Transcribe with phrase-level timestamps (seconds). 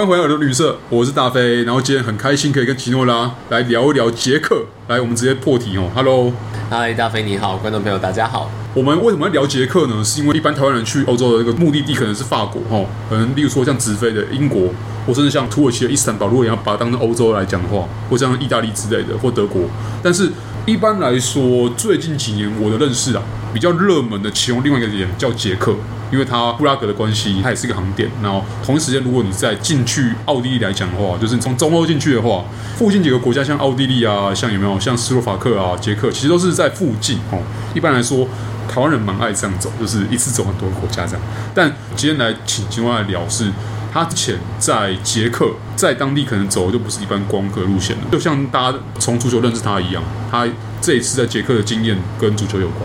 [0.00, 1.62] 欢迎回来我的旅社，我是大飞。
[1.64, 4.64] 然后今天很开心可以跟奇诺拉来聊一聊捷克。
[4.88, 5.90] 来，我们直接破题哦。
[5.94, 6.32] Hello，
[6.70, 8.50] 嗨，大飞你好，观众朋友大家好。
[8.72, 10.02] 我们为什么要聊捷克呢？
[10.02, 14.70] 是因为一般台湾人去欧洲的那个目的地可能是法国哦，可能例如说像直飞的英国，
[15.06, 19.64] 或甚至像土耳其的伊斯坦堡，如果你要把它当成欧洲来讲的话，或像意大利之类的，或德国。
[20.02, 20.30] 但是
[20.64, 23.22] 一般来说，最近几年我的认识啊，
[23.52, 25.74] 比较热门的其中另外一个点叫捷克。
[26.12, 28.10] 因为它布拉格的关系，它也是一个航点。
[28.20, 32.44] 然后同一时间，如果你在进去奥地利来讲的话，就是你从中欧进去的话，
[32.76, 37.38] 附近几个国家像奥地利啊，像有没有像斯洛伐克啊、捷克，其实都是在附近哦。
[37.74, 38.26] 一般来说，
[38.68, 41.22] 台湾人蛮爱这样走，就是一次走很多国家这样。
[41.54, 43.48] 但今天来请请问来聊是，
[43.92, 45.46] 他之前在捷克
[45.76, 50.44] 在当地可能走的就不是一般光客路线了，就像大家从足球认识他一样，他
[50.80, 52.80] 这一次在捷克的经验跟足球有关。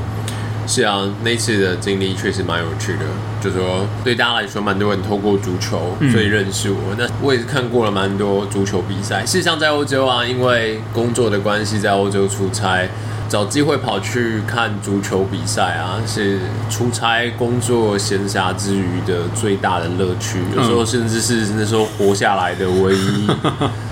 [0.68, 3.06] 是啊，那次的经历确实蛮有趣的。
[3.42, 6.96] 就说，对大家来说，蛮多人透过足球所以认识我。
[6.98, 9.24] 那我也是看过了蛮多足球比赛。
[9.26, 12.90] 事实上，在欧洲啊，因为工作的关系，在欧洲出差，
[13.30, 20.40] 找机会跑去看足球比赛啊，是出差、工作、闲暇之余的最大的乐趣。
[20.56, 23.28] 有时候甚至是那时候活下来的唯一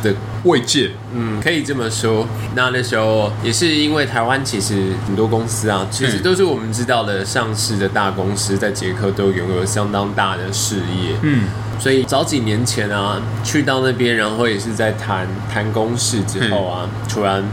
[0.01, 0.13] 的。
[0.43, 2.27] 慰藉，嗯，可以这么说。
[2.55, 11.45] 那那时候也是因为台湾其实很多公司啊，其实都是我们知道的上市的大公司，在捷克都拥有相当大的事业，嗯，
[11.79, 17.43] 所以早几年前啊，去到那边，然后也是在谈谈公事之后啊，突然。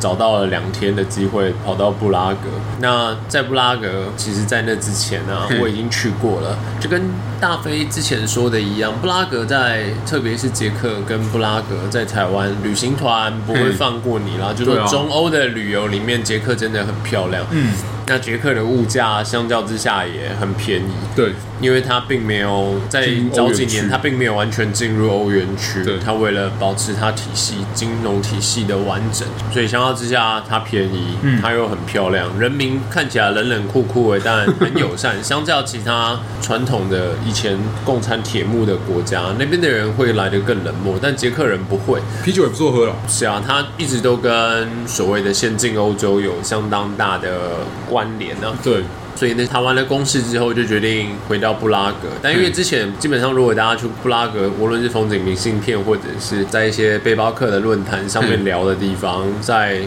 [0.00, 2.48] 找到了两天的机会跑到布拉格。
[2.80, 6.58] 那在布拉格，其实，在那之前呢、啊，我已经去过了。
[6.80, 7.02] 就跟
[7.38, 14.52] 大飞之前说的一样，布拉格在，特别是捷克跟布拉格在台湾旅行团不会放过你啦。
[14.52, 17.44] 就说中欧的旅游里面，捷克真的很漂亮。
[17.50, 17.72] 嗯。
[18.06, 35.22] 那捷克的物价相较之下也很便宜，对，因为它并没有在早几年，它并没有完全进入欧元区，对，它为了保持它体系金融体系的完整，所以相较之下它便宜，嗯，它又很漂亮，人民看起来冷冷酷酷的，但很友善。
[35.22, 42.96] 相较其他传统的以前共产铁幕的国家，那边的人会来得更冷漠，但捷克人不会，啤酒也不错喝了。
[43.06, 48.50] 是啊，它一直都跟所谓的先进欧洲有相当大的关关联呢？
[48.64, 48.82] 对，
[49.20, 52.08] 所以呢，谈完了公事之后，就决定回到布拉格。
[52.22, 59.82] 但因为之前基本上，如果大家去布拉格，无论是风景明信片，或者是在一些背包客的论坛上面聊的地方，在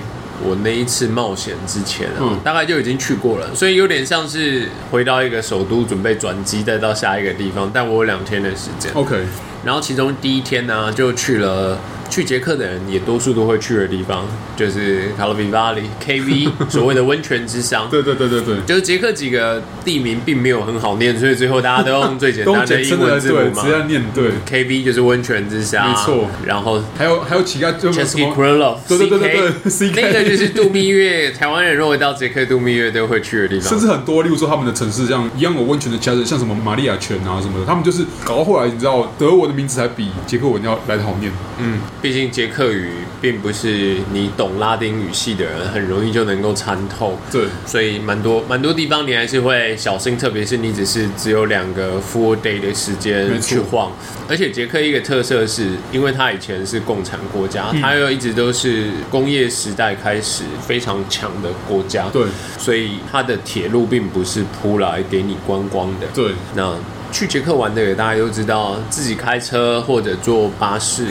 [0.45, 7.71] 我那一次冒险之前啊，嗯，大概就已经去过了，所以有点像是回到一个首都，准备转机再到下一个地方。
[7.73, 9.25] 但我有两天的时间，OK。
[9.65, 11.79] 然后其中第一天呢，就去了。
[12.13, 14.23] 去捷克的人也多数都会去的地方，
[14.55, 17.87] 就是卡洛维瓦里 KV，所谓的温泉之乡。
[17.89, 24.29] 对对对对对，就是捷克几个地名并没有很好念，所以最后大家都用最简单的英文字母嘛，直接念对。
[24.47, 26.27] KV 就是温泉之乡，没错。
[26.45, 33.69] 然后还有还有其他就什么 Český Krumlov，对对对对，CK 那个就是度蜜月，台湾人如果到捷克度蜜月都会去的地方。
[33.69, 41.31] 甚至很多，例如说他们的城市，像一样有温泉的家人，像什么玛利亚泉啊什么的，他们就是搞到后来，你知道德文的名字还比捷克文要来得好念。
[41.59, 42.89] 嗯，毕竟捷克语。
[43.23, 53.93] 并不是你懂拉丁语系的人很容易就能够参透，对，所以蛮多蛮多地方你还是会小心，特别是你只是只有两个 full day 的时间去晃。
[54.27, 62.25] 而且捷克一个特色是，因为它以前是共产国家，嗯、它又一直都是工业时代开始非常强的国家，对，
[62.57, 66.75] 所以它的铁路并不是铺来给你观光的，对，那。
[67.13, 71.05] 去捷克玩的也，大家都知道，自己开车或者坐巴士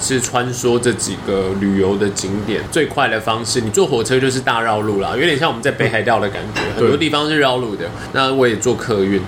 [0.00, 3.60] 是穿梭这几个旅游的景点最快的方式。
[3.60, 7.90] 你坐火车就是大绕路啦，有点像我们在北海道的感觉，很多地方是绕路的。
[8.12, 9.20] 那我也坐客运，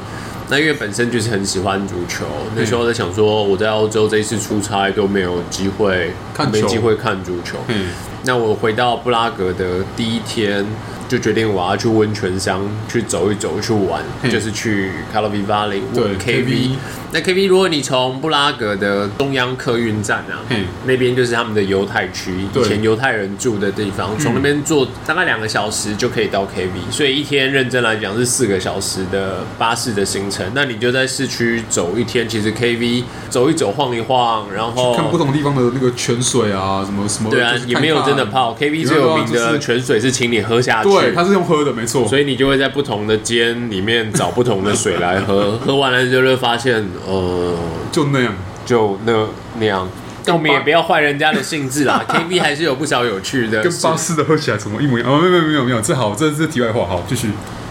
[0.48, 2.24] 那因为本身就是很喜欢足球，
[2.54, 7.59] 那时候在想说，我在欧洲这一次出差都没有机会看，没机会看足球。
[7.66, 7.88] 嗯
[8.22, 10.65] 那我回到布拉格的第一天。
[11.10, 16.77] 就决定我要去温泉乡去走一走，去玩，就是去卡洛维瓦里对 KV。
[17.12, 26.92] 那 KV，如果你从布拉格的中央客运站啊，嗯那边就是他们的犹太区，以前犹太人住的地方，从那边坐大概两个小时就可以到 KV。
[26.92, 30.48] 所以一天认真来讲是四个小时的巴士的行程。
[30.54, 37.28] 那你就在市区走一天，其实 KV 走一走晃一晃，然后看不同地方的那个泉水啊，什么什么。
[37.28, 38.57] 对啊，也没有真的泡。
[38.59, 40.89] KV 最有名的泉水是请你喝下去。
[40.89, 42.07] 对，它是用喝的，没错。
[42.07, 47.54] 所以你就会在不同的间里面找不同的水来喝， 喝完了就会发现，呃，
[47.91, 49.26] 就那样，就那
[49.58, 49.88] 那样。
[50.24, 52.04] 但我们也不要坏人家的兴致啦。
[52.08, 55.10] K V 还是有不少有趣的，跟巴士的喝起来怎么一模一样？
[55.10, 57.28] 哦，没有没有没有没有，这好，这是题外话，好，继续。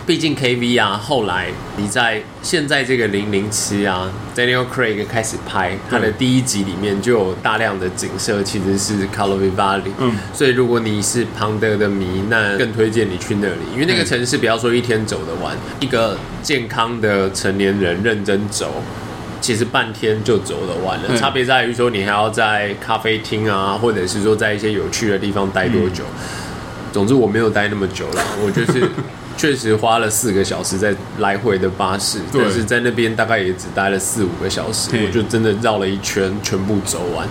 [0.07, 9.91] 毕竟 KV 啊，后来你在现在这个零零七啊，Daniel Craig 开始拍他的第一集里面就有大量的景色，其实是 Karlovy Vary。
[9.99, 18.81] 嗯，所以如果你是庞德的迷，那更推荐你去那里，因为那个城市不要说一天走得完，一个健康的成年人认真走，
[19.49, 21.17] 其实半天就走得完了。
[21.17, 26.03] 差别在于说你还要在咖啡厅啊，或者是说在一些有趣的地方待多久。
[26.91, 28.87] 总之我没有待那么久了，我就是。
[29.39, 37.25] 确实花了四个小时在来回的巴士，但是在那边大概也只待了四五个小时，我就真的绕了一圈，全部走完。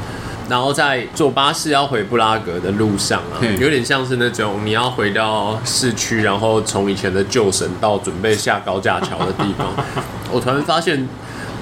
[0.49, 9.69] 然后在坐巴士要回布拉格的路上啊，有点像是那种你要回到市区，然后从以前的旧省道准备下高架桥的地方。
[10.33, 11.07] 我突然发现，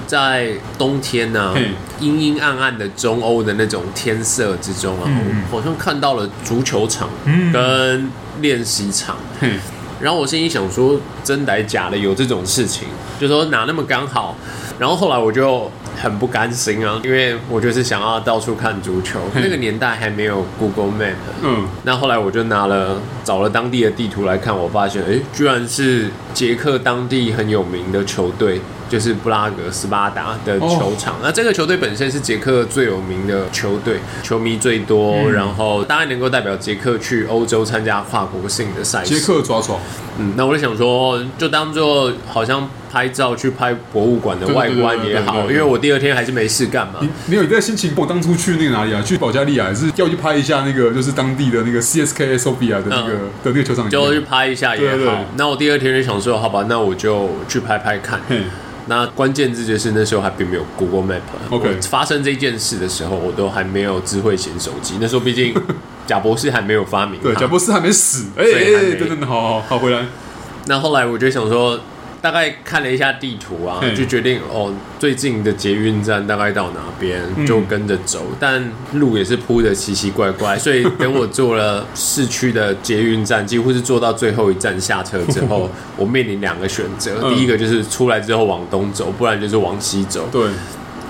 [0.07, 1.55] 在冬天呢、啊，
[1.99, 5.11] 阴阴暗暗的中欧的那种天色之中啊，
[5.51, 7.09] 我好像看到了足球场
[7.53, 8.09] 跟
[8.41, 9.17] 练习场。
[9.99, 11.97] 然后我心里想说，真的假的？
[11.97, 12.87] 有这种事情？
[13.19, 14.35] 就说哪那么刚好？
[14.79, 19.19] 然后后来我就很不甘心啊，因为我就是想要到处看足球。
[19.33, 21.15] 那个年代还没有 Google Map。
[21.41, 21.67] 嗯。
[21.83, 28.61] 那后来我就拿了找了当地的地图来看，我发现，哎，居然是捷克当地很有名的球队。
[28.89, 39.19] 就是布拉格斯巴达的球场，那这个球队本身是捷克最有名的球队，球迷最多，嗯、然后当然能够代表捷克去欧洲参加跨国性的赛事。
[39.19, 39.77] 捷克抓抓，
[40.17, 46.99] 嗯，那我就想说，就当做好像拍照去拍博物馆的外观也好，因为我第二天还是没事干嘛。
[47.27, 49.01] 没有你这个心情，我当初去那个哪里啊？
[49.01, 55.25] 去保加利亚，是要去拍一下那个，就是当地的那个 CSKA Sofia 的那个、嗯、的那个球场，就去拍一下也好。
[55.35, 58.19] 那我第二天就想说，好吧，那我就去拍拍看。
[58.87, 61.21] 那关键字就是那时候还并没有 Google Map。
[61.49, 64.97] OK，发生这件事的时候，我都还没有智慧型手机。
[64.99, 65.53] 那时候毕竟
[66.07, 68.27] 贾博士还没有发明，对，贾博士还没死。
[68.35, 70.05] 哎哎，等等，好好好，回来。
[70.65, 71.79] 那后来我就想说。
[72.21, 78.25] 大概看了一下地图啊，就决定哦，最近的捷运站大概到哪边，就跟着走。
[78.29, 87.19] 嗯、但路也是铺的奇奇怪怪，所以等我坐了市区的捷运站，几乎是坐到最后一站下车之后， 我面临两个选择。
[87.21, 90.27] 嗯、第一个就是出来之后往东走，不然就是往西走。
[90.31, 90.49] 对。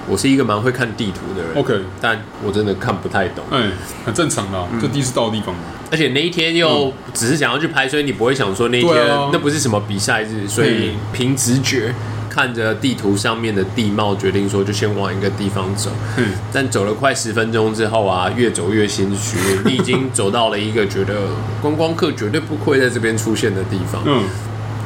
[0.09, 3.43] 我是一个蛮会看地图的人，OK，但我真的看不太懂。
[3.51, 3.69] 哎，
[4.05, 5.53] 很正常的，就第一次到的地方。
[5.91, 11.93] 而且那一天又只是想要去拍，所以你不会想说那一天那不是什么比赛日，所以凭直觉
[12.29, 15.91] 看着地图上面的地貌，决定说就先往一个地方走。
[16.17, 21.13] 嗯，但走了快十分钟之后啊，越走越心虚，你已经走到了一个觉得
[21.61, 24.01] 观光客绝对不会在这边出现的地方。
[24.07, 24.23] 嗯。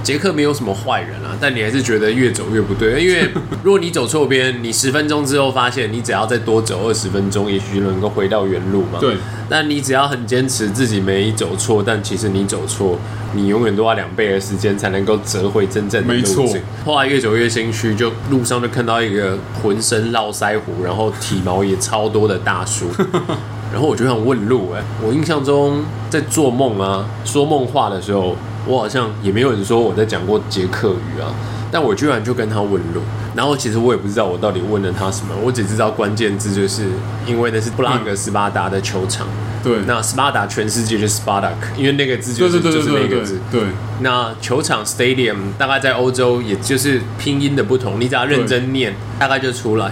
[0.04, 3.30] 捷克没有什么坏人啊，但你还是觉得越走越不对，因为
[3.64, 9.00] 如果你走错边，你十分钟之后发现你只要再多走二十分钟，也许就能够回到原路嘛。
[9.00, 9.16] 对。
[9.50, 12.98] 但你只要很坚持自己没走错，但其实你走错，
[13.34, 16.38] 你永远都要两倍的时间才能够折回真正的路径。
[16.46, 16.60] 没错。
[16.86, 22.86] 后来越走越心虚，就路上就看到一个浑身络腮胡，然后体毛也超多的大叔，
[23.74, 28.38] 然后我就想问路，哎，我印象中在做梦啊，说梦话的时候。
[28.66, 31.34] 我好像也没有人说我在讲过捷克语啊，
[31.72, 33.02] 但我居然就跟他问路，
[33.36, 36.86] 然后其实我也不知道我到底问了他什么，我只知道关键字就是
[37.26, 39.26] 因为那是布拉格斯巴达的球场，
[39.64, 43.62] 对，那斯巴达全世界就是 Spartak，因为那个字就是就是那个字，对，
[44.02, 49.92] 那球场 Stadium 大概在欧洲也就是拼音的不同，你只要认真念，大概就出来，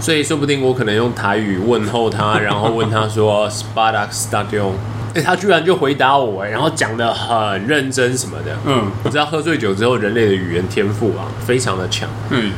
[0.00, 4.72] 所以说不定我可能用台语问候他，然后问他说 Spartak Stadion。
[5.16, 8.56] 欸、他居然就回答我，然后讲的很认真什么的。
[8.64, 12.08] 嗯，我知道喝醉酒之后，人类的语言天赋啊，非常的强。
[12.30, 12.52] 嗯，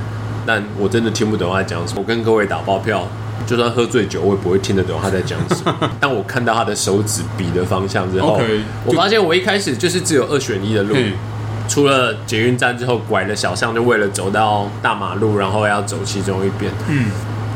[0.47, 2.01] 但我真的听不懂他在讲什么。
[2.01, 3.07] 我跟各位打包票，
[3.47, 5.75] 就算喝醉酒，我也不会听得懂他在讲什么。
[6.01, 10.97] 但我看到他的手指比的方向之后，okay, 我发现我一开始就是只有二选一的路，
[11.69, 16.73] 出了捷运站之后拐了小巷，就为了走到大马路，然后要走其中一边。
[16.89, 17.07] 嗯。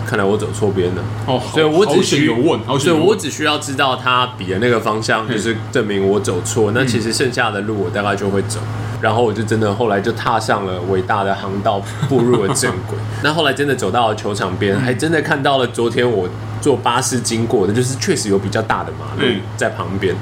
[0.07, 6.73] 看来我走错边了哦，所以我只需要问，所以我只需要知道他比的那个方向，就是证明我走错。
[6.73, 8.61] 那其实剩下的路我大概就会走，
[9.01, 12.99] 然后我就真的后来就踏上了伟大的航道，步入了正轨。
[13.23, 16.29] 那后来真的走到了球场边，还真的看到了昨天我
[16.61, 20.15] 坐巴士经过的，就是确实有比较大的马路在旁边。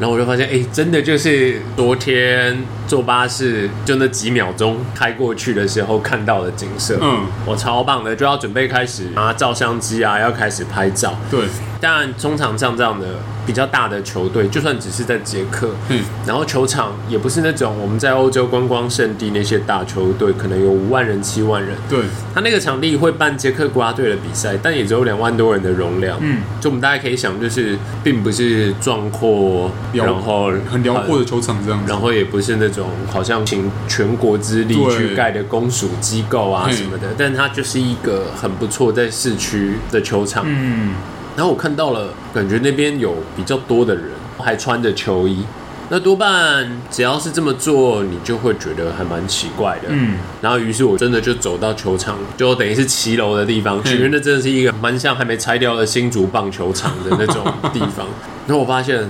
[0.00, 6.98] 然后我就发现，哎，真的就是昨天坐巴士就那几秒钟开过去的时候看到的景色。
[7.00, 11.14] 嗯，我超棒的，就要准备开始拿照相机啊，要开始拍照。
[11.30, 11.46] 对，
[11.80, 13.06] 当然中场像这样的
[13.44, 21.76] 比较大的球队，就算只是在捷克，嗯，然后球场也不是那种我们在欧洲观光圣地那些大球队，可能有五万人、七万人。
[21.88, 22.00] 对，
[22.34, 26.18] 他那个场地会办捷克国家队的比赛，但也只有两万多人的容量。
[26.20, 40.44] 嗯，就我们大家可以想，就是并不是壮阔，然后很辽阔的球场这样子，然后也不是那种好像请全国之力去盖的公署机构啊什么的，但它就是一个很不错在市区的球场。
[40.46, 40.94] 嗯。
[41.36, 44.06] 然后我看到了，感觉那边有比较多的人
[44.38, 45.44] 还穿着球衣，
[45.88, 49.84] 那多半只要是这么做，你就会觉得还蛮奇怪的。
[49.86, 58.04] 嗯，然后于是我真的就走到球场，就等于是骑楼的地方，因为那真的是一个蛮像还没拆掉的新竹棒球场的那种地方。
[58.48, 59.08] 然后我发现，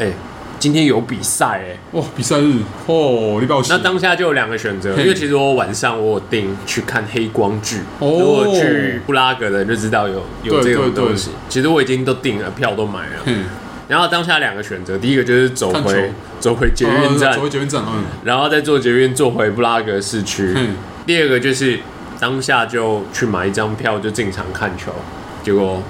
[0.00, 0.12] 哎。
[0.58, 1.78] 今天有比赛哎！
[1.92, 2.52] 哇，比赛日
[2.84, 3.72] 哦，你报喜。
[3.72, 7.78] 那当下就有两个选择，因为其实我晚上我有订去看黑光剧。
[7.98, 8.18] 哦。
[8.20, 11.30] 如果去布拉格的人就知道有有这种东西。
[11.48, 13.22] 其实我已经都订了票，都买了。
[13.24, 13.46] 嗯。
[13.88, 18.04] 然后当下两个选择，第一个就是走回走回捷运站，走回捷运站，嗯。
[18.24, 20.52] 然后再坐捷运坐回布拉格市区。
[20.54, 20.76] 嗯。
[21.06, 21.78] 第二个就是
[22.18, 24.92] 当下就去买一张票就进场看球，
[25.42, 25.82] 结果。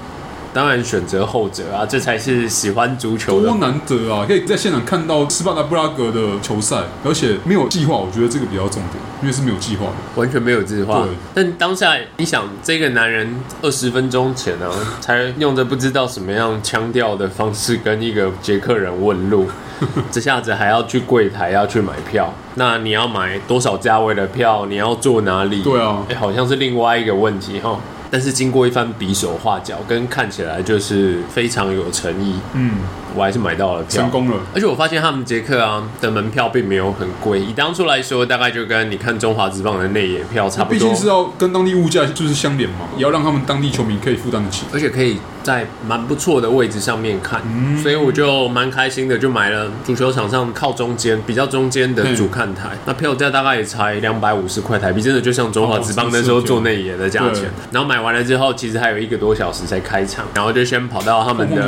[0.53, 3.47] 当然选择后者啊，这才是喜欢足球的。
[3.47, 4.25] 多难得啊！
[4.27, 11.03] 可以在现场看到斯巴达布拉格的球赛，而且没有计划，我觉得这个比较重点，因为是没有计划的，完全没有计划。
[11.03, 11.09] 对。
[11.33, 19.47] 但当下你想，这个男人二十分钟前呢、啊，才用着不知道什么样腔调的方式跟一个捷克人问路，
[20.11, 24.65] 这下子还要去柜台要去买票，那你要买多少价位的票？
[24.65, 25.61] 你要坐哪里？
[25.63, 27.79] 对啊，哎，好像是另外一个问题哈。
[28.11, 32.35] 但是经过一番比手画脚，跟看起来就是非常有诚意。
[32.53, 32.73] 嗯，
[33.15, 34.37] 我还是买到了票，成功了。
[34.53, 40.77] 而且我发现他们捷克啊的门票并没有很贵，以当初来说，大概就跟你看中华职棒的内野票差不多。
[40.77, 47.41] 毕竟是要跟当地物价就是相连嘛，也要让他们当地球迷可以负担得起，而且可以在蛮不错的位置上面看。
[47.45, 52.71] 嗯，所以我就蛮开心的，就买了足球场上靠中间、比较中间的主看台。
[52.85, 57.49] 那票价大概也才两百五十块台币，真的就像中华职棒那时候做内野的价钱。
[57.71, 58.01] 然后买。
[58.01, 61.61] 完了之后，其实还有一个多小时才开场，然后就先跑到他们的，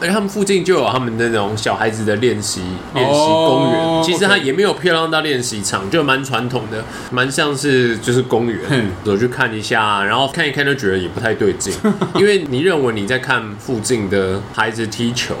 [0.00, 2.62] 而且他们附近就有他们那种小孩子的练习
[2.94, 4.02] 练习公园。
[4.02, 11.72] 其实它也没有漂亮到练习场，就蛮传统的，蛮像是就是公园，走去看一下，然后看一看就觉得也不太对劲，
[12.16, 15.34] 因为你认为你在看附近的孩子踢球。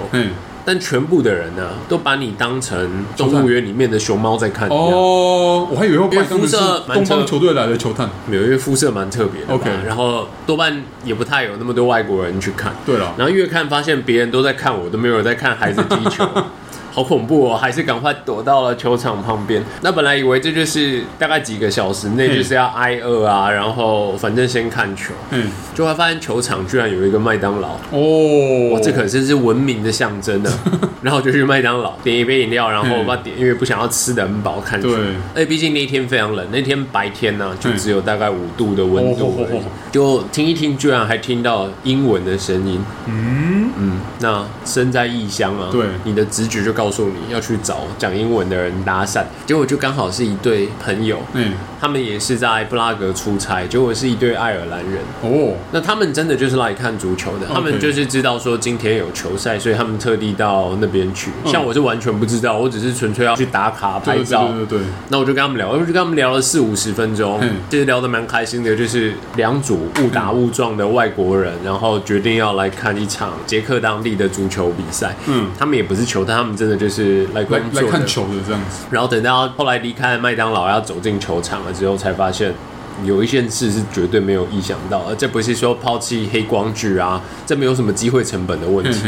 [0.70, 5.66] 但全部的人呢、啊，都把你当成动物园里面的熊猫在看哦。
[5.68, 9.52] 我还以为会把肤色东方球队来的球探，没有，因为肤色蛮特别的。
[9.52, 12.72] OK，然后多半也不太有那么多外国人去看。
[12.86, 16.24] 对了，然后越看发现别人都在看我，都没有人在看孩子踢球。
[16.92, 17.56] 好恐怖哦！
[17.56, 19.62] 还是赶快躲到了球场旁边。
[19.82, 25.14] 那本来以为这就是大概几个小时内就是要挨饿啊，然后反正先看球。
[25.30, 30.50] 嗯，就会发现球场居然有一个麦当劳哦，哇，这可真是文明的象征呢。
[31.00, 34.88] 然后就去麦当劳点一杯饮料，然后我把点，因为不想要吃的很饱看球。
[34.88, 34.98] 对，
[35.34, 39.60] 哎，毕竟那天非常冷，那天白天呢就只有大概五度的温度而已。
[39.92, 42.84] 就听一听，居然还听到英文的声音。
[43.06, 46.79] 嗯嗯，那身在异乡啊，对，你的直觉就。
[46.80, 55.54] 告诉你要去找讲英文的人搭讪，结果就刚好是一对朋友，嗯，他们也是在布拉格出差，结果是一对爱尔兰人哦。
[55.72, 61.30] 那他们真的就是来看足球的，他们就是知道说今天有球赛，所以他们特地到那边去。
[61.44, 64.48] 像我是完全不知道，我只是纯粹要去打卡拍照。
[64.48, 64.86] 对对对。
[65.10, 68.74] 那我就跟他们聊，我就跟他们聊了四五十分钟，其实聊得蛮开心的。
[68.74, 75.14] 就是两组误打误撞的外国人，然后决定要来看一场捷克当地的足球比赛。
[75.26, 76.80] 嗯，他们也不是球探，他们真的。
[76.80, 82.54] 就是来观来看球的这样子，然后等到后来离开麦当劳要走进球场了之后，才发现
[83.04, 89.00] 有一件事是绝对没有意想到，而这不是说抛弃黑光剧啊，这没有什么机会成本的问题，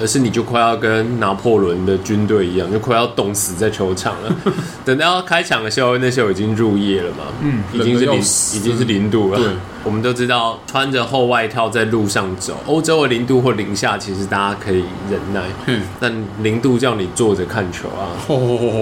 [0.00, 4.36] 而是你就快要跟拿破仑的军队一样，就快要冻死在球场了。
[4.84, 9.38] 等到开场的时候，那时候已经入夜了嘛，嗯，已经是零，已经是零度了。
[9.38, 9.48] 对。
[9.82, 15.40] 我们都知道，穿着厚外套在路上走，欧洲的零度或零下，其实大家可以忍耐。
[15.64, 18.12] 嗯，但零度叫你坐着看球啊，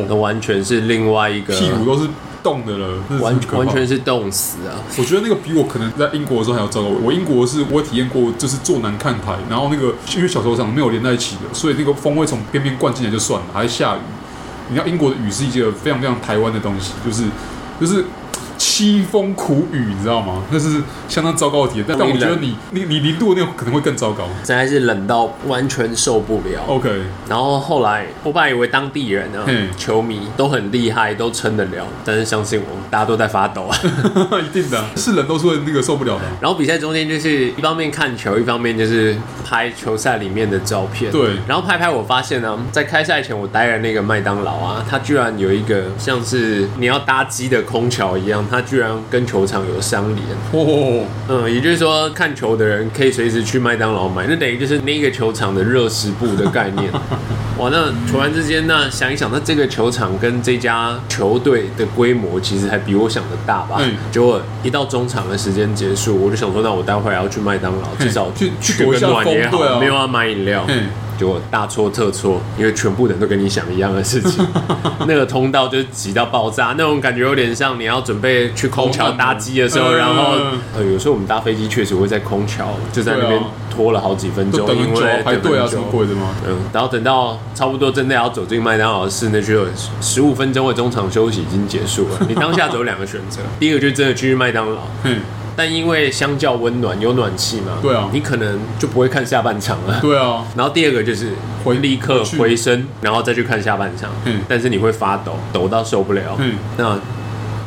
[0.09, 2.09] 那完全是另外一个，屁股都是
[2.43, 2.89] 冻的了，
[3.21, 4.81] 完完全是冻死啊！
[4.97, 6.89] 我觉得那个比我可能在英国的时候还要糟糕。
[7.03, 14.01] 我英国是我体验过，就是坐南看台，然后那个因为小球场没有连在一起的，所以那个风会从边边灌进来就算了，还下雨。
[14.69, 17.25] 你知道英国的雨是一个非常非常台湾的东西，就是
[17.81, 18.05] 就是。
[18.59, 20.43] 凄风苦雨，你知道吗？
[20.51, 21.85] 那是相当糟糕的体验。
[21.89, 26.63] 但但我觉得你你你零度的那种可能会更糟糕，真的是冷到完全受不了。
[26.67, 26.91] OK，
[27.29, 29.47] 然后后来我本来以为当地人啊，
[29.77, 33.79] 球迷都很厉害，都撑得了，但是相信我，大家都在发抖啊，
[34.45, 36.23] 一定的，是人都是会那个受不了的。
[36.41, 41.13] 然后比赛中间就是一方面看球，一方面就是拍球赛里面的照片。
[41.13, 48.45] 对，然后拍拍我发现呢，在开赛前我待的那个麦当劳啊，它居然有一个像是你要搭机的空桥一样。
[48.51, 50.19] 它居然跟球场有相连
[50.53, 56.91] 哦，嗯，也就是说看球的人可以随时去麦当劳买，那等于就是那个球场的热食部的概念。
[57.59, 63.79] 哇，那突然之间，那想一想，那这个球场跟这家球队的规模其实还比我想的大吧？
[63.81, 70.65] 嗯，结果一到中场的时间结束，我就想说，那我待会儿要去麦当劳，至少去去取个暖也好，没有要买饮料。
[71.19, 74.47] 结果大错特错，因为全部人都跟你想一样的事情，
[75.07, 80.35] 那个通道就挤到爆炸，那种感觉有点像你要准备去空桥搭机的时候，然后
[80.77, 89.67] 呃，有时候我们搭飞机确实会在空桥就在那边拖了好几分钟，因为排队啊什么鬼的嘛，嗯，然后等到差不多真的要走进麦当劳的室内，就有
[90.01, 95.21] 十五分钟的中场休息已经结束了，你当下只有两个选择， 第一个就真的去麦当劳，嗯。
[95.59, 97.79] 但因为相较温暖，有暖气嘛？
[97.83, 99.99] 对啊，你可能就不会看下半场了。
[100.01, 101.33] 对啊， 然后第二个就是
[101.65, 104.09] 会立刻回身，然后再去看下半场。
[104.25, 106.37] 嗯，但是你会发抖，抖到受不了。
[106.39, 106.97] 嗯，那。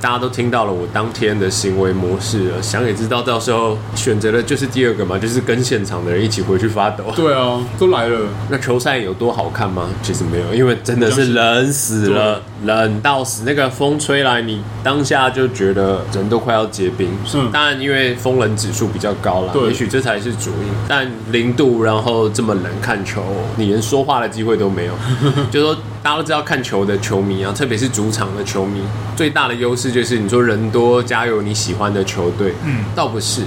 [0.01, 7.05] 大家都听到了我当天的行为模式了，想也知道到时候选择的就是第二个嘛，就是跟现场的人一起回去发抖。
[7.15, 8.27] 对啊，都来了。
[8.49, 9.89] 那球赛有多好看吗？
[10.01, 13.43] 其实没有，因为真的是冷死了，冷到死。
[13.45, 17.09] 那个风吹来，你当下就觉得人都快要结冰。
[17.35, 20.69] 嗯，当然因为风冷指数比较高了，也许这才是主因。
[20.87, 23.23] 但零度，然后这么冷看球，
[23.55, 24.93] 你连说话的机会都没有。
[25.51, 28.81] 就说大家都知道看球的球迷啊，特别是主场的球迷，
[29.15, 29.91] 最大的优势。
[29.91, 33.43] 就是你说人多加油你喜欢的球队，嗯，倒不是，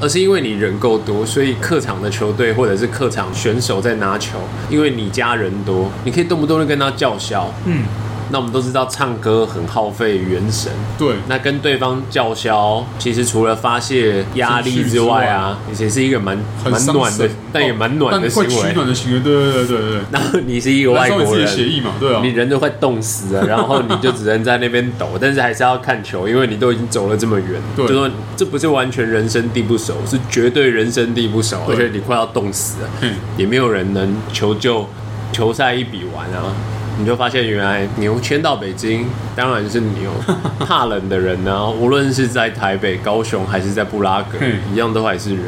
[0.00, 4.38] 而是因为你人够多，所以客场的球队或者是客场选手在拿球，
[4.70, 7.84] 因为你家人多，你可以动不动就跟他叫嚣，嗯。
[8.30, 11.14] 那我们都知道唱歌很耗费元神，对。
[11.28, 18.48] 那跟对方叫嚣，其实除了发泄压力之外啊，也是一个蛮蛮暖的，但也蛮暖的行为。
[18.48, 20.00] 取暖的行为，对对对对对。
[20.12, 22.20] 然后你是一个外国人，协议嘛，对啊。
[22.22, 27.86] 你人都快冻死了，然后你就只能在那边抖，但是还是要看球，因为你都已经走了这么远，对。
[27.88, 34.86] 就说这不是完全人生地不熟，是绝对人生地不熟，而且你快要冻死了，嗯，也没有人能求救，
[35.32, 36.52] 球赛一比完啊。
[36.98, 39.06] 你就发现，原来牛迁到北京，
[39.36, 40.10] 当然是牛。
[40.58, 44.36] 怕冷的人呢、啊，无论是在台北、高雄，还是在布拉格，
[44.72, 45.44] 一样都还是人。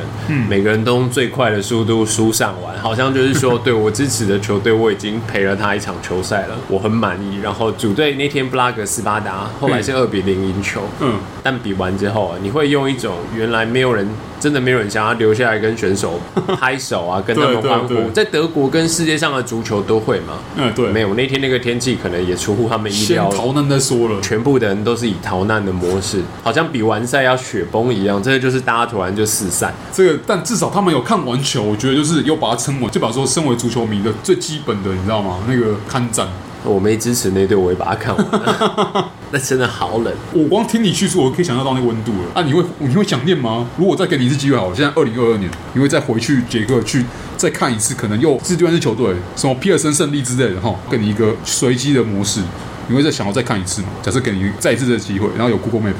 [0.49, 7.41] 每个人都用最快的速度疏散完，好像就是说，对我支持的球队，我已经陪了他一场球赛了，我很满意。
[7.43, 10.83] 然后主队那天布拉格斯巴达后来是二比零赢球。
[11.01, 14.09] 嗯，但比完之后，你会用一种原来没有人。
[14.40, 16.18] 真的没有人想要留下来跟选手
[16.59, 18.11] 拍手啊，跟他们欢呼。
[18.11, 20.38] 在德国跟世界上的足球都会吗？
[20.57, 21.14] 嗯，对，没有。
[21.14, 23.31] 那天那个天气可能也出乎他们意料。
[23.31, 28.22] 先逃难再说了，全部的人都是以逃难的模式，好像比完赛要雪崩一样。
[28.22, 29.74] 这个就是大家突然就四散。
[29.92, 35.38] 这个，但至少他们有看完球，我觉得就是又把它撑完，就把说身为足球迷的最基本的，你知道吗？
[35.46, 36.26] 那个看战。
[36.64, 39.11] 我没支持那队，我也把它看完了。
[39.33, 42.18] 那真的好冷，我光听你叙述，我可以想象到那个温度了。
[42.35, 43.66] 啊，你会你会想念吗？
[43.79, 47.05] 如果再给你一次机会，好，现在二零二二年，你会再回去捷克去
[47.37, 52.40] 再看一次，可能又是对方是球队，什么皮尔森胜利之类的哈，给你一个随机的模式，
[52.88, 53.88] 你会再想要再看一次吗？
[54.03, 55.94] 假设给你再一次的机会，然后有 Google Map，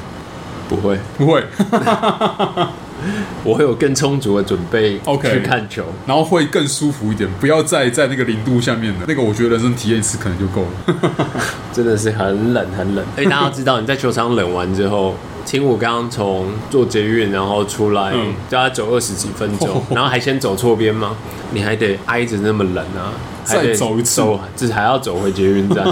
[0.67, 1.43] 不会，不会。
[3.43, 11.27] 我会有更充足的准备，OK，去看球，然后会更舒服一点，不要再在那个零度下面了那个，我觉得人生体验一次可能就够了。
[11.73, 13.05] 真的是很冷，很冷。
[13.15, 18.13] 哎，大家知道你在球场冷完之后，听我刚刚从坐捷运然后出来，
[18.49, 21.15] 他走二十几分钟，然后还先走错边吗？
[21.53, 23.11] 你还得挨着那么冷啊，
[23.43, 24.21] 再走一次，
[24.55, 25.85] 这还要走回捷运站。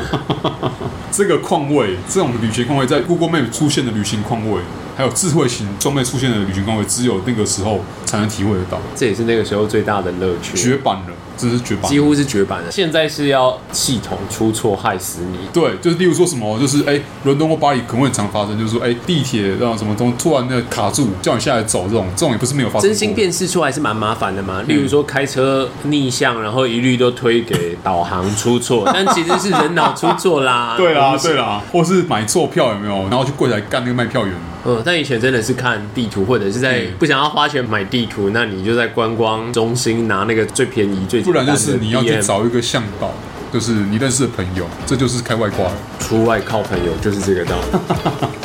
[1.12, 4.62] 这个况味，这种旅行况味，在 Google Map 出现的旅行况味。
[5.00, 8.78] 还有智慧型装备出现的旅行方位，只有那个时候才能体会得到。
[8.94, 10.58] 这也是那个时候最大的乐趣。
[10.58, 12.70] 绝版了，真是绝版，几乎是绝版的。
[12.70, 15.38] 现在是要系统出错害死你。
[15.54, 22.90] 对，就是例如说什么，就是哎，伦敦或巴黎可能会很常发生，就是说哎，地铁让什么东西突然那个卡住，叫你下来走，这种这种也不是没有发生。
[22.90, 24.62] 真心辨识出来是蛮麻烦的嘛。
[24.64, 30.76] 例如说开车逆向，然后一律都推给导航出错， 但其实是人脑出错啦。
[30.76, 33.04] 对啦，对啦，或是买错票有没有？
[33.04, 34.36] 然后去柜台干那个卖票员。
[34.70, 43.12] 嗯，但以前真的是看地图，或者是在不想要花钱买地图，那你就在观光中心拿那个最便宜、最不然就是你要去找一个向导，
[43.52, 45.72] 就是你认识的朋友，这就是开外挂。
[46.00, 48.28] 出外靠朋友，就是这个道理。